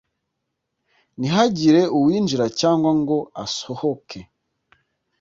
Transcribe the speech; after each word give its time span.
ntihagire 1.19 1.81
uwinjira 1.97 2.45
cyangwa 2.59 2.91
ngo 2.99 3.17
asohoke 3.43 4.19